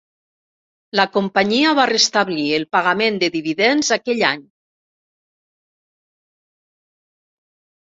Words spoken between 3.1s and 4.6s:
de dividends aquell any.